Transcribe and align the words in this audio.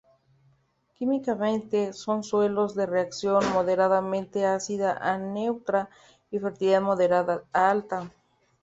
Químicamente 0.95 1.93
son 1.93 2.23
suelos 2.23 2.73
de 2.73 2.87
reacción 2.87 3.43
moderadamente 3.53 4.47
ácida 4.47 4.97
a 4.99 5.19
neutra 5.19 5.91
y 6.31 6.39
fertilidad 6.39 6.81
moderada 6.81 7.43
a 7.53 7.69
alta. 7.69 8.09